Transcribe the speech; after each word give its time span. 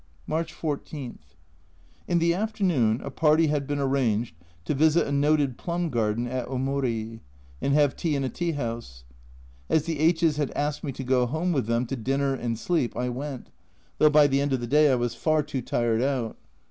March 0.25 0.51
14. 0.51 1.19
In 2.07 2.17
the 2.17 2.33
afternoon 2.33 2.99
a 3.03 3.11
party 3.11 3.45
had 3.49 3.67
been 3.67 3.77
arranged 3.77 4.33
to 4.65 4.73
visit 4.73 5.05
a 5.05 5.11
noted 5.11 5.59
plum 5.59 5.91
garden 5.91 6.25
at 6.25 6.47
Omori, 6.47 7.19
and 7.61 7.75
have 7.75 7.95
tea 7.95 8.15
in 8.15 8.23
a 8.23 8.29
tea 8.29 8.53
house. 8.53 9.03
As 9.69 9.83
the 9.83 9.99
H 9.99 10.23
s 10.23 10.37
had 10.37 10.49
asked 10.57 10.83
me 10.83 10.91
to 10.91 11.03
go 11.03 11.27
home 11.27 11.51
with 11.51 11.67
them 11.67 11.85
to 11.85 11.95
dinner 11.95 12.33
and 12.33 12.57
sleep, 12.57 12.97
I 12.97 13.09
went, 13.09 13.51
though 13.99 14.09
by 14.09 14.25
the 14.25 14.41
end 14.41 14.53
of 14.53 14.59
the 14.59 14.65
day 14.65 14.91
I 14.91 14.95
was 14.95 15.13
far 15.13 15.43
too 15.43 15.61
tired 15.61 16.01
out. 16.01 16.35